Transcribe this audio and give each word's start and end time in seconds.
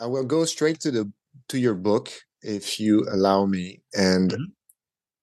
I 0.00 0.06
will 0.06 0.24
go 0.24 0.44
straight 0.44 0.80
to 0.80 0.90
the 0.90 1.12
to 1.48 1.58
your 1.58 1.74
book 1.74 2.10
if 2.42 2.78
you 2.78 3.06
allow 3.10 3.46
me, 3.46 3.82
and 3.96 4.30
mm-hmm. 4.30 4.44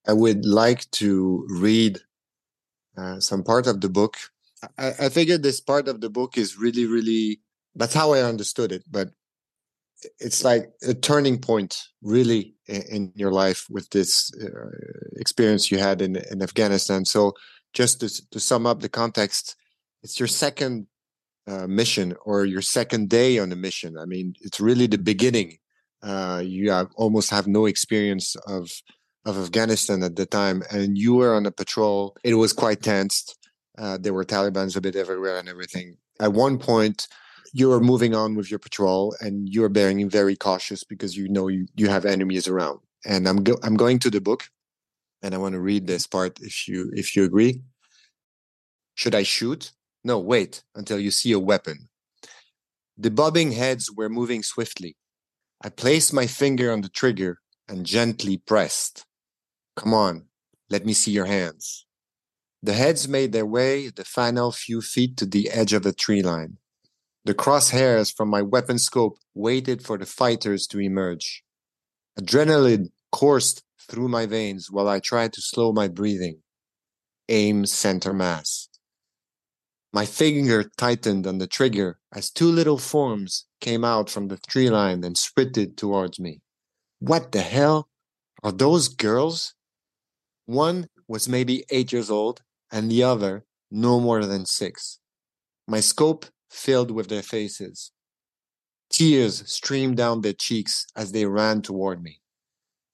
I 0.08 0.14
would 0.14 0.46
like 0.46 0.90
to 0.92 1.46
read 1.50 2.00
uh, 2.98 3.20
some 3.20 3.44
part 3.44 3.68
of 3.68 3.82
the 3.82 3.90
book. 3.90 4.18
I, 4.78 4.94
I 5.00 5.10
figured 5.10 5.44
this 5.44 5.62
part 5.62 5.88
of 5.88 6.02
the 6.02 6.10
book 6.10 6.38
is 6.38 6.58
really, 6.58 6.86
really. 6.86 7.42
That's 7.76 7.94
how 7.94 8.14
I 8.14 8.22
understood 8.22 8.72
it, 8.72 8.84
but 8.90 9.10
it's 10.20 10.44
like 10.44 10.72
a 10.88 10.94
turning 10.94 11.40
point, 11.40 11.84
really, 12.02 12.56
in, 12.68 12.82
in 12.84 13.12
your 13.16 13.32
life 13.32 13.68
with 13.70 13.90
this 13.90 14.32
uh, 14.42 14.70
experience 15.18 15.72
you 15.72 15.78
had 15.78 16.02
in 16.02 16.16
in 16.32 16.42
Afghanistan. 16.42 17.06
So, 17.06 17.34
just 17.74 18.00
to, 18.02 18.30
to 18.32 18.40
sum 18.40 18.66
up 18.66 18.82
the 18.82 18.90
context, 18.90 19.56
it's 20.04 20.20
your 20.20 20.28
second 20.28 20.88
uh, 21.48 21.68
mission 21.68 22.16
or 22.26 22.46
your 22.46 22.62
second 22.62 23.10
day 23.10 23.40
on 23.40 23.52
a 23.52 23.56
mission. 23.56 23.98
I 23.98 24.06
mean, 24.06 24.36
it's 24.42 24.60
really 24.60 24.88
the 24.88 24.98
beginning. 24.98 25.58
Uh, 26.02 26.42
you 26.44 26.72
have 26.72 26.90
almost 26.96 27.30
have 27.30 27.48
no 27.48 27.66
experience 27.66 28.36
of 28.48 28.72
of 29.26 29.38
Afghanistan 29.40 30.04
at 30.04 30.16
the 30.16 30.26
time, 30.26 30.62
and 30.72 30.98
you 30.98 31.16
were 31.16 31.34
on 31.34 31.48
a 31.48 31.52
patrol. 31.52 32.16
It 32.24 32.36
was 32.36 32.54
quite 32.54 32.84
tense. 32.84 33.36
Uh, 33.78 33.98
there 33.98 34.14
were 34.14 34.24
Taliban's 34.24 34.76
a 34.76 34.82
bit 34.82 34.96
everywhere 34.96 35.38
and 35.38 35.50
everything. 35.50 35.98
At 36.22 36.34
one 36.34 36.60
point, 36.60 37.08
you 37.52 37.72
are 37.72 37.80
moving 37.80 38.14
on 38.14 38.36
with 38.36 38.52
your 38.52 38.60
patrol, 38.60 39.16
and 39.20 39.50
you're 39.50 39.70
being 39.70 40.10
very 40.10 40.36
cautious 40.36 40.84
because 40.84 41.18
you 41.18 41.28
know 41.28 41.48
you, 41.48 41.66
you 41.76 41.88
have 41.90 42.06
enemies 42.06 42.48
around. 42.48 42.80
And 43.06 43.28
I'm 43.28 43.44
go- 43.44 43.60
I'm 43.64 43.76
going 43.76 44.00
to 44.00 44.10
the 44.10 44.22
book, 44.22 44.50
and 45.22 45.34
I 45.34 45.38
want 45.40 45.54
to 45.54 45.60
read 45.60 45.88
this 45.88 46.06
part 46.06 46.40
if 46.42 46.68
you 46.68 46.92
if 46.94 47.16
you 47.16 47.24
agree. 47.24 47.62
Should 48.94 49.16
I 49.16 49.24
shoot? 49.24 49.72
No, 50.06 50.20
wait 50.20 50.64
until 50.76 51.00
you 51.00 51.10
see 51.10 51.32
a 51.32 51.40
weapon. 51.40 51.90
The 52.96 53.10
bobbing 53.10 53.54
heads 53.54 53.92
were 53.92 54.08
moving 54.08 54.44
swiftly. 54.44 54.96
I 55.64 55.70
placed 55.70 56.14
my 56.14 56.28
finger 56.28 56.72
on 56.72 56.82
the 56.82 56.90
trigger 56.90 57.40
and 57.68 57.88
gently 57.88 58.38
pressed. 58.38 59.08
Come 59.76 59.96
on, 59.96 60.28
let 60.70 60.86
me 60.86 60.94
see 60.94 61.10
your 61.10 61.26
hands. 61.26 61.88
The 62.62 62.74
heads 62.74 63.08
made 63.08 63.32
their 63.32 63.48
way 63.48 63.90
the 63.90 64.06
final 64.06 64.52
few 64.52 64.80
feet 64.80 65.18
to 65.18 65.26
the 65.26 65.50
edge 65.50 65.74
of 65.74 65.82
the 65.82 65.92
tree 65.92 66.22
line. 66.22 66.58
The 67.26 67.34
crosshairs 67.34 68.16
from 68.16 68.30
my 68.30 68.44
weapon 68.44 68.78
scope 68.78 69.18
waited 69.34 69.84
for 69.84 69.98
the 69.98 70.06
fighters 70.06 70.68
to 70.68 70.80
emerge. 70.80 71.44
Adrenaline 72.20 72.92
coursed 73.12 73.64
through 73.90 74.10
my 74.10 74.28
veins 74.28 74.70
while 74.70 74.88
I 74.88 75.00
tried 75.00 75.34
to 75.34 75.42
slow 75.42 75.72
my 75.72 75.88
breathing. 75.88 76.44
Aim 77.28 77.66
center 77.66 78.14
mass. 78.14 78.65
My 79.96 80.06
finger 80.06 80.70
tightened 80.76 81.26
on 81.26 81.38
the 81.38 81.48
trigger 81.48 82.00
as 82.12 82.30
two 82.30 82.52
little 82.52 82.78
forms 82.78 83.46
came 83.62 83.86
out 83.86 84.10
from 84.10 84.28
the 84.28 84.36
tree 84.36 84.70
line 84.70 85.06
and 85.06 85.18
sprinted 85.18 85.78
towards 85.78 86.20
me. 86.20 86.42
What 87.00 87.32
the 87.32 87.40
hell? 87.40 87.88
Are 88.44 88.52
those 88.52 88.90
girls? 88.90 89.54
One 90.48 90.90
was 91.08 91.30
maybe 91.30 91.64
eight 91.70 91.94
years 91.94 92.12
old, 92.12 92.42
and 92.70 92.92
the 92.92 93.04
other 93.04 93.46
no 93.72 94.02
more 94.02 94.26
than 94.26 94.46
six. 94.46 95.00
My 95.66 95.80
scope 95.80 96.26
filled 96.50 96.92
with 96.92 97.08
their 97.08 97.24
faces. 97.24 97.94
Tears 98.90 99.50
streamed 99.50 99.96
down 99.96 100.20
their 100.20 100.34
cheeks 100.34 100.88
as 100.94 101.14
they 101.14 101.26
ran 101.26 101.62
toward 101.62 102.04
me. 102.04 102.20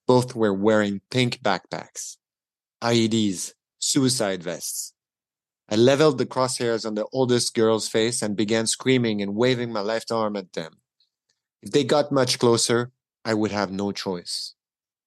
Both 0.06 0.36
were 0.36 0.54
wearing 0.54 1.00
pink 1.10 1.40
backpacks, 1.42 2.18
IEDs, 2.80 3.54
suicide 3.80 4.44
vests, 4.44 4.94
I 5.72 5.76
leveled 5.76 6.18
the 6.18 6.26
crosshairs 6.26 6.84
on 6.84 6.96
the 6.96 7.06
oldest 7.14 7.54
girl's 7.54 7.88
face 7.88 8.20
and 8.20 8.36
began 8.36 8.66
screaming 8.66 9.22
and 9.22 9.34
waving 9.34 9.72
my 9.72 9.80
left 9.80 10.12
arm 10.12 10.36
at 10.36 10.52
them. 10.52 10.74
If 11.62 11.70
they 11.70 11.82
got 11.82 12.12
much 12.12 12.38
closer, 12.38 12.92
I 13.24 13.32
would 13.32 13.52
have 13.52 13.72
no 13.72 13.90
choice. 13.90 14.52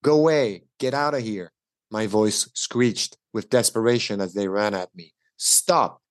Go 0.04 0.18
away! 0.18 0.64
Get 0.80 0.96
out 0.96 1.14
of 1.14 1.22
here! 1.22 1.52
My 1.92 2.08
voice 2.08 2.50
screeched 2.56 3.16
with 3.32 3.52
desperation 3.52 4.20
as 4.20 4.34
they 4.34 4.48
ran 4.48 4.74
at 4.74 4.90
me. 4.96 5.14
Stop! 5.38 6.02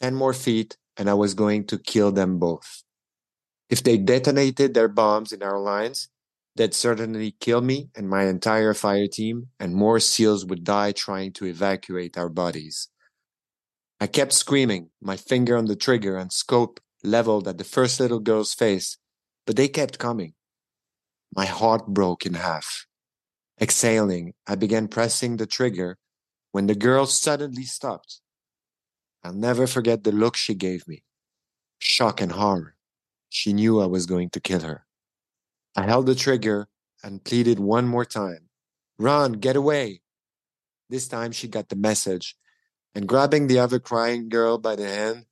Ten 0.00 0.14
more 0.14 0.32
feet, 0.32 0.78
and 0.96 1.10
I 1.10 1.12
was 1.12 1.34
going 1.34 1.66
to 1.66 1.78
kill 1.78 2.12
them 2.12 2.38
both. 2.38 2.84
If 3.68 3.82
they 3.82 3.98
detonated 3.98 4.72
their 4.72 4.88
bombs 4.88 5.30
in 5.30 5.42
our 5.42 5.60
lines, 5.60 6.08
they'd 6.56 6.72
certainly 6.72 7.36
kill 7.38 7.60
me 7.60 7.90
and 7.94 8.08
my 8.08 8.24
entire 8.24 8.72
fire 8.72 9.08
team, 9.08 9.48
and 9.60 9.74
more 9.74 10.00
SEALs 10.00 10.46
would 10.46 10.64
die 10.64 10.92
trying 10.92 11.34
to 11.34 11.44
evacuate 11.44 12.16
our 12.16 12.30
bodies. 12.30 12.88
I 14.00 14.06
kept 14.06 14.32
screaming, 14.32 14.88
my 15.02 15.16
finger 15.16 15.58
on 15.58 15.66
the 15.66 15.76
trigger 15.76 16.16
and 16.16 16.32
scope 16.32 16.80
leveled 17.04 17.46
at 17.46 17.58
the 17.58 17.64
first 17.64 18.00
little 18.00 18.18
girl's 18.18 18.54
face, 18.54 18.96
but 19.46 19.56
they 19.56 19.68
kept 19.68 19.98
coming. 19.98 20.32
My 21.36 21.44
heart 21.44 21.86
broke 21.86 22.24
in 22.24 22.34
half. 22.34 22.86
Exhaling, 23.60 24.32
I 24.46 24.54
began 24.54 24.88
pressing 24.88 25.36
the 25.36 25.46
trigger 25.46 25.98
when 26.50 26.66
the 26.66 26.74
girl 26.74 27.04
suddenly 27.04 27.64
stopped. 27.64 28.22
I'll 29.22 29.34
never 29.34 29.66
forget 29.66 30.02
the 30.02 30.12
look 30.12 30.34
she 30.34 30.54
gave 30.54 30.88
me. 30.88 31.04
Shock 31.78 32.22
and 32.22 32.32
horror. 32.32 32.76
She 33.28 33.52
knew 33.52 33.80
I 33.80 33.86
was 33.86 34.06
going 34.06 34.30
to 34.30 34.40
kill 34.40 34.60
her. 34.60 34.86
I 35.76 35.82
held 35.82 36.06
the 36.06 36.14
trigger 36.14 36.68
and 37.04 37.22
pleaded 37.22 37.60
one 37.60 37.86
more 37.86 38.06
time. 38.06 38.48
Run, 38.98 39.32
get 39.32 39.56
away. 39.56 40.00
This 40.88 41.06
time 41.06 41.32
she 41.32 41.48
got 41.48 41.68
the 41.68 41.76
message 41.76 42.34
and 42.94 43.06
grabbing 43.06 43.46
the 43.46 43.58
other 43.58 43.78
crying 43.78 44.28
girl 44.28 44.58
by 44.58 44.76
the 44.76 44.88
hand, 44.88 45.26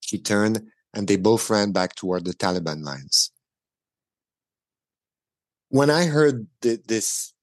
she 0.00 0.18
turned 0.18 0.62
and 0.94 1.06
they 1.06 1.16
both 1.16 1.48
ran 1.50 1.72
back 1.72 1.94
toward 1.94 2.24
the 2.24 2.32
Taliban 2.32 2.84
lines. 2.84 3.30
When 5.68 5.90
I 5.90 6.06
heard 6.06 6.46
th- 6.62 6.84
this 6.86 7.34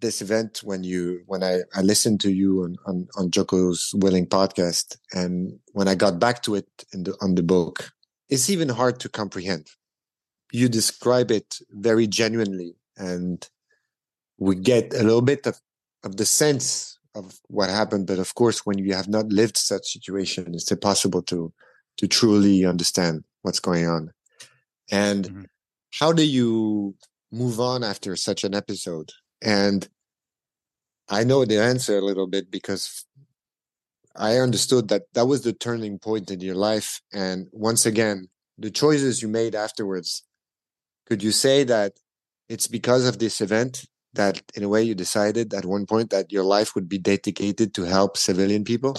this 0.00 0.22
event, 0.22 0.62
when 0.64 0.82
you 0.82 1.22
when 1.26 1.42
I, 1.42 1.58
I 1.74 1.82
listened 1.82 2.20
to 2.22 2.32
you 2.32 2.64
on, 2.64 2.76
on, 2.86 3.08
on 3.16 3.30
Jocko's 3.30 3.92
Willink 3.94 4.28
podcast, 4.28 4.96
and 5.12 5.58
when 5.72 5.88
I 5.88 5.94
got 5.94 6.18
back 6.18 6.42
to 6.44 6.54
it 6.54 6.66
in 6.92 7.04
the, 7.04 7.16
on 7.20 7.34
the 7.34 7.42
book, 7.42 7.90
it's 8.28 8.50
even 8.50 8.70
hard 8.70 8.98
to 9.00 9.08
comprehend. 9.08 9.68
You 10.52 10.68
describe 10.68 11.30
it 11.30 11.58
very 11.70 12.06
genuinely, 12.06 12.74
and 12.96 13.46
we 14.38 14.56
get 14.56 14.92
a 14.94 15.02
little 15.04 15.22
bit 15.22 15.46
of, 15.46 15.60
of 16.02 16.16
the 16.16 16.26
sense 16.26 16.89
of 17.14 17.40
what 17.48 17.68
happened 17.68 18.06
but 18.06 18.18
of 18.18 18.34
course 18.34 18.64
when 18.64 18.78
you 18.78 18.94
have 18.94 19.08
not 19.08 19.26
lived 19.26 19.56
such 19.56 19.92
situation 19.92 20.54
it's 20.54 20.70
impossible 20.70 21.22
to 21.22 21.52
to 22.00 22.08
truly 22.08 22.64
understand 22.64 23.24
what's 23.42 23.60
going 23.60 23.86
on. 23.86 24.10
And 24.90 25.24
mm-hmm. 25.24 25.42
how 25.92 26.12
do 26.12 26.24
you 26.24 26.94
move 27.30 27.60
on 27.60 27.84
after 27.84 28.16
such 28.16 28.42
an 28.42 28.54
episode? 28.54 29.12
And 29.42 29.88
i 31.08 31.24
know 31.24 31.44
the 31.44 31.60
answer 31.60 31.98
a 31.98 32.04
little 32.04 32.28
bit 32.28 32.52
because 32.52 33.04
i 34.14 34.36
understood 34.36 34.86
that 34.86 35.02
that 35.12 35.26
was 35.26 35.42
the 35.42 35.52
turning 35.52 35.98
point 35.98 36.30
in 36.30 36.40
your 36.40 36.54
life. 36.54 37.00
And 37.12 37.48
once 37.52 37.84
again 37.84 38.28
the 38.58 38.70
choices 38.70 39.20
you 39.22 39.28
made 39.28 39.54
afterwards 39.54 40.22
could 41.06 41.22
you 41.22 41.32
say 41.32 41.64
that 41.64 41.92
it's 42.48 42.68
because 42.68 43.06
of 43.06 43.18
this 43.18 43.40
event 43.40 43.86
that 44.14 44.42
in 44.54 44.62
a 44.62 44.68
way 44.68 44.82
you 44.82 44.94
decided 44.94 45.54
at 45.54 45.64
one 45.64 45.86
point 45.86 46.10
that 46.10 46.32
your 46.32 46.44
life 46.44 46.74
would 46.74 46.88
be 46.88 46.98
dedicated 46.98 47.74
to 47.74 47.82
help 47.82 48.16
civilian 48.16 48.64
people? 48.64 48.96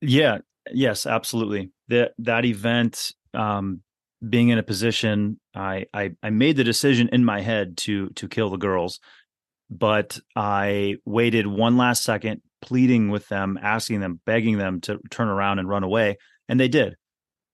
Yeah 0.00 0.38
yes 0.72 1.06
absolutely. 1.06 1.70
That 1.88 2.12
that 2.18 2.44
event 2.44 3.12
um 3.34 3.82
being 4.26 4.48
in 4.48 4.58
a 4.58 4.62
position 4.62 5.38
I, 5.54 5.86
I 5.92 6.12
i 6.22 6.30
made 6.30 6.56
the 6.56 6.64
decision 6.64 7.10
in 7.12 7.24
my 7.24 7.42
head 7.42 7.76
to 7.78 8.08
to 8.10 8.28
kill 8.28 8.48
the 8.48 8.56
girls 8.56 8.98
but 9.68 10.18
i 10.34 10.96
waited 11.04 11.46
one 11.46 11.76
last 11.76 12.02
second 12.02 12.40
pleading 12.62 13.10
with 13.10 13.28
them 13.28 13.58
asking 13.60 14.00
them 14.00 14.18
begging 14.24 14.56
them 14.56 14.80
to 14.80 14.98
turn 15.10 15.28
around 15.28 15.58
and 15.58 15.68
run 15.68 15.84
away 15.84 16.16
and 16.48 16.58
they 16.58 16.68
did. 16.68 16.96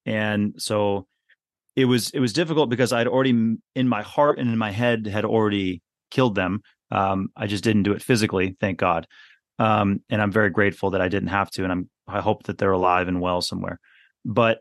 And 0.04 0.54
so 0.58 1.06
it 1.76 1.86
was 1.86 2.10
it 2.10 2.20
was 2.20 2.32
difficult 2.32 2.68
because 2.68 2.92
I'd 2.92 3.06
already 3.06 3.56
in 3.74 3.88
my 3.88 4.02
heart 4.02 4.38
and 4.38 4.48
in 4.48 4.58
my 4.58 4.70
head 4.70 5.06
had 5.06 5.24
already 5.24 5.82
killed 6.10 6.34
them. 6.34 6.62
Um, 6.90 7.30
I 7.36 7.46
just 7.46 7.64
didn't 7.64 7.84
do 7.84 7.92
it 7.92 8.02
physically, 8.02 8.56
thank 8.60 8.78
God. 8.78 9.06
Um, 9.58 10.02
and 10.10 10.20
I'm 10.20 10.32
very 10.32 10.50
grateful 10.50 10.90
that 10.90 11.00
I 11.00 11.08
didn't 11.08 11.28
have 11.28 11.50
to, 11.52 11.62
and 11.62 11.72
I'm 11.72 11.90
I 12.06 12.20
hope 12.20 12.44
that 12.44 12.58
they're 12.58 12.72
alive 12.72 13.08
and 13.08 13.20
well 13.20 13.40
somewhere. 13.40 13.78
But 14.24 14.58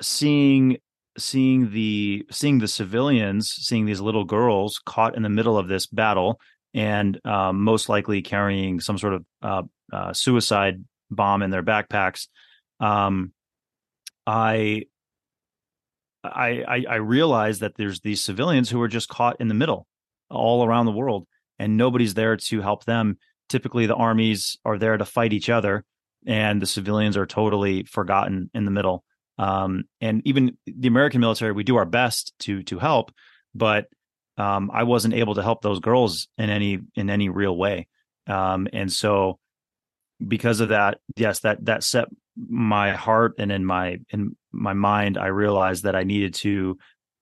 seeing 0.00 0.78
seeing 1.16 1.70
the 1.70 2.26
seeing 2.30 2.58
the 2.58 2.68
civilians, 2.68 3.50
seeing 3.50 3.86
these 3.86 4.00
little 4.00 4.24
girls 4.24 4.80
caught 4.84 5.16
in 5.16 5.22
the 5.22 5.28
middle 5.28 5.58
of 5.58 5.68
this 5.68 5.86
battle, 5.86 6.40
and 6.74 7.20
um, 7.24 7.62
most 7.62 7.88
likely 7.88 8.22
carrying 8.22 8.80
some 8.80 8.98
sort 8.98 9.14
of 9.14 9.24
uh, 9.42 9.62
uh, 9.92 10.12
suicide 10.12 10.84
bomb 11.10 11.42
in 11.42 11.50
their 11.50 11.62
backpacks, 11.62 12.28
um, 12.80 13.32
I 14.26 14.84
I, 16.24 16.64
I, 16.66 16.84
I 16.88 16.94
realize 16.96 17.60
that 17.60 17.76
there's 17.76 18.00
these 18.00 18.24
civilians 18.24 18.68
who 18.68 18.80
are 18.82 18.88
just 18.88 19.08
caught 19.08 19.40
in 19.40 19.48
the 19.48 19.54
middle 19.54 19.86
all 20.30 20.64
around 20.64 20.86
the 20.86 20.92
world 20.92 21.26
and 21.58 21.76
nobody's 21.76 22.14
there 22.14 22.36
to 22.36 22.60
help 22.60 22.84
them. 22.84 23.18
Typically 23.48 23.86
the 23.86 23.94
armies 23.94 24.58
are 24.64 24.78
there 24.78 24.96
to 24.96 25.04
fight 25.04 25.32
each 25.32 25.48
other 25.48 25.84
and 26.26 26.60
the 26.60 26.66
civilians 26.66 27.16
are 27.16 27.26
totally 27.26 27.84
forgotten 27.84 28.50
in 28.54 28.64
the 28.64 28.70
middle. 28.70 29.04
Um, 29.38 29.84
and 30.00 30.22
even 30.26 30.58
the 30.66 30.88
American 30.88 31.20
military, 31.20 31.52
we 31.52 31.62
do 31.62 31.76
our 31.76 31.84
best 31.84 32.32
to 32.40 32.62
to 32.64 32.78
help, 32.78 33.12
but 33.54 33.86
um, 34.36 34.70
I 34.72 34.82
wasn't 34.82 35.14
able 35.14 35.36
to 35.36 35.42
help 35.42 35.62
those 35.62 35.78
girls 35.78 36.28
in 36.36 36.50
any 36.50 36.80
in 36.96 37.08
any 37.08 37.28
real 37.28 37.56
way. 37.56 37.86
Um, 38.26 38.68
and 38.72 38.92
so 38.92 39.38
because 40.26 40.60
of 40.60 40.70
that, 40.70 40.98
yes, 41.16 41.40
that 41.40 41.64
that 41.66 41.84
set 41.84 42.08
my 42.48 42.92
heart 42.92 43.34
and 43.38 43.50
in 43.50 43.64
my 43.64 43.98
in 44.10 44.36
my 44.52 44.72
mind, 44.72 45.18
I 45.18 45.26
realized 45.26 45.84
that 45.84 45.96
I 45.96 46.04
needed 46.04 46.34
to 46.34 46.78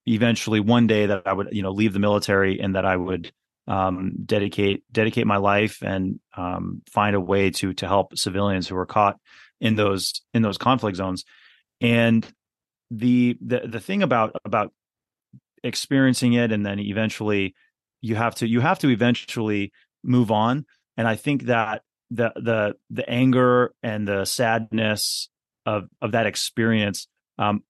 eventually 0.07 0.61
one 0.61 0.87
day 0.87 1.07
that 1.07 1.23
I 1.27 1.33
would 1.33 1.49
you 1.53 1.63
know 1.63 1.73
leave 1.73 1.93
the 1.93 1.99
military 1.99 2.61
and 2.61 2.75
that 2.77 2.85
I 2.85 2.97
would 2.97 3.33
um, 3.67 4.13
dedicate 4.25 4.85
dedicate 4.93 5.27
my 5.27 5.39
life 5.39 5.83
and 5.83 6.21
um, 6.37 6.83
find 6.91 7.17
a 7.17 7.21
way 7.21 7.51
to 7.51 7.73
to 7.75 7.89
help 7.89 8.17
civilians 8.17 8.69
who 8.69 8.77
are 8.77 8.87
caught 8.87 9.17
in 9.61 9.77
those 9.77 10.23
in 10.35 10.43
those 10.43 10.59
conflict 10.59 10.97
zones. 10.97 11.25
And 11.81 12.27
the 12.91 13.37
the 13.41 13.61
the 13.67 13.81
thing 13.81 14.03
about 14.03 14.37
about 14.45 14.73
experiencing 15.65 16.35
it 16.35 16.53
and 16.53 16.65
then 16.65 16.79
eventually 16.79 17.55
you 18.01 18.15
have 18.15 18.35
to 18.37 18.47
you 18.47 18.61
have 18.61 18.79
to 18.79 18.89
eventually 18.89 19.73
move 20.05 20.31
on 20.31 20.65
and 20.97 21.09
i 21.09 21.17
think 21.17 21.45
that 21.45 21.83
the 22.11 22.33
the 22.37 22.77
the 22.91 23.09
anger 23.09 23.75
and 23.83 24.07
the 24.07 24.25
sadness 24.25 25.29
of 25.65 25.89
of 26.01 26.13
that 26.13 26.27
experience 26.27 27.09
um 27.39 27.63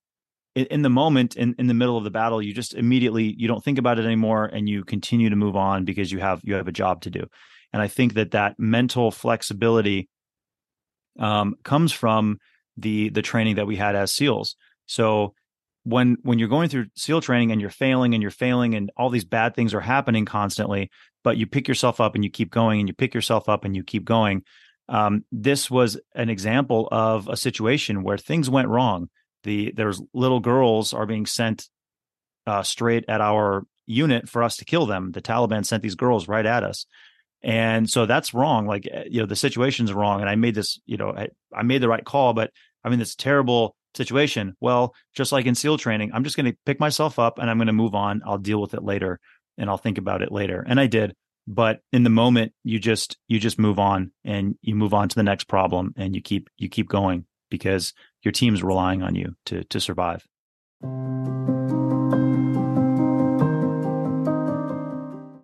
in, 0.55 0.67
in, 0.67 0.83
the 0.83 0.91
moment 0.91 1.37
in 1.37 1.55
in 1.59 1.67
the 1.67 1.75
middle 1.75 1.97
of 1.97 2.05
the 2.05 2.11
battle 2.11 2.43
you 2.43 2.53
just 2.53 2.75
immediately 2.75 3.35
you 3.37 3.49
don't 3.49 3.65
think 3.65 3.79
about 3.79 3.99
it 3.99 4.05
anymore 4.05 4.45
and 4.45 4.69
you 4.69 4.85
continue 4.85 5.31
to 5.31 5.37
move 5.37 5.57
on 5.57 5.85
because 5.85 6.13
you 6.13 6.19
have 6.19 6.41
you 6.45 6.55
have 6.55 6.69
a 6.69 6.73
job 6.73 7.03
to 7.03 7.11
do. 7.11 7.27
And 7.73 7.83
i 7.83 7.89
think 7.89 8.15
that 8.15 8.33
that 8.33 8.59
mental 8.59 9.11
flexibility 9.11 10.09
um 11.19 11.57
comes 11.63 11.93
from 11.93 12.39
the 12.77 13.09
the 13.09 13.23
training 13.23 13.57
that 13.57 13.67
we 13.67 13.77
had 13.77 13.97
as 13.97 14.13
seals. 14.13 14.57
So 14.87 15.35
when 15.85 16.17
when 16.23 16.39
you're 16.39 16.49
going 16.49 16.69
through 16.69 16.87
seal 16.97 17.21
training 17.21 17.53
and 17.53 17.61
you're 17.61 17.71
failing 17.71 18.15
and 18.15 18.23
you're 18.23 18.31
failing 18.31 18.75
and 18.75 18.91
all 18.97 19.09
these 19.09 19.25
bad 19.25 19.55
things 19.55 19.73
are 19.73 19.81
happening 19.81 20.25
constantly 20.25 20.91
but 21.27 21.37
you 21.37 21.45
pick 21.45 21.67
yourself 21.67 22.01
up 22.01 22.15
and 22.15 22.23
you 22.23 22.31
keep 22.31 22.53
going 22.53 22.79
and 22.79 22.89
you 22.89 22.95
pick 22.95 23.13
yourself 23.13 23.49
up 23.49 23.65
and 23.65 23.75
you 23.75 23.83
keep 23.83 24.05
going. 24.05 24.45
Um, 24.89 25.25
this 25.33 25.69
was 25.69 25.99
an 26.15 26.31
example 26.31 26.87
of 26.93 27.27
a 27.27 27.37
situation 27.37 28.05
where 28.05 28.17
things 28.17 28.49
went 28.49 28.69
wrong. 28.69 29.11
The 29.43 29.73
there's 29.75 30.01
little 30.15 30.39
girls 30.39 30.93
are 30.93 31.05
being 31.05 31.27
sent 31.27 31.69
uh, 32.47 32.63
straight 32.63 33.07
at 33.09 33.21
our 33.21 33.67
unit 33.87 34.29
for 34.29 34.45
us 34.45 34.59
to 34.59 34.65
kill 34.65 34.87
them. 34.87 35.11
The 35.11 35.21
taliban 35.21 35.67
sent 35.67 35.83
these 35.83 35.97
girls 35.97 36.29
right 36.29 36.47
at 36.47 36.63
us. 36.63 36.87
And 37.43 37.91
so 37.91 38.07
that's 38.07 38.33
wrong 38.33 38.69
like 38.69 38.87
eh, 38.89 39.07
you 39.11 39.19
know 39.19 39.27
the 39.27 39.35
situation's 39.35 39.93
wrong 39.93 40.21
and 40.21 40.31
i 40.31 40.37
made 40.37 40.55
this 40.55 40.81
you 40.87 40.97
know 40.97 41.11
I, 41.11 41.29
I 41.53 41.63
made 41.63 41.83
the 41.83 41.89
right 41.89 42.05
call 42.05 42.33
but 42.35 42.51
i 42.83 42.89
mean 42.89 42.99
this 42.99 43.15
terrible 43.15 43.77
situation. 43.97 44.55
Well, 44.61 44.95
just 45.15 45.33
like 45.33 45.47
in 45.47 45.55
SEAL 45.55 45.79
training, 45.79 46.11
I'm 46.13 46.23
just 46.23 46.37
going 46.37 46.53
to 46.53 46.57
pick 46.67 46.79
myself 46.79 47.19
up 47.19 47.39
and 47.39 47.51
I'm 47.51 47.57
going 47.57 47.67
to 47.67 47.73
move 47.73 47.95
on. 47.95 48.23
I'll 48.25 48.39
deal 48.39 48.61
with 48.61 48.75
it 48.75 48.85
later 48.85 49.19
and 49.59 49.71
I'll 49.71 49.79
think 49.79 49.99
about 49.99 50.23
it 50.23 50.33
later. 50.33 50.65
And 50.67 50.81
I 50.81 50.87
did. 50.87 51.15
But 51.47 51.81
in 51.93 52.03
the 52.03 52.11
moment, 52.11 52.53
you 52.65 52.79
just 52.79 53.19
you 53.29 53.39
just 53.39 53.59
move 53.59 53.79
on 53.79 54.11
and 54.25 54.57
you 54.63 54.75
move 54.75 54.93
on 54.93 55.09
to 55.09 55.15
the 55.15 55.23
next 55.23 55.45
problem 55.45 55.95
and 55.97 56.15
you 56.15 56.21
keep 56.21 56.51
you 56.57 56.69
keep 56.69 56.89
going 56.89 57.25
because 57.51 57.93
your 58.23 58.33
team's 58.33 58.63
relying 58.63 59.03
on 59.03 59.15
you 59.15 59.37
to 59.47 59.63
to 59.65 59.81
survive. 59.81 60.27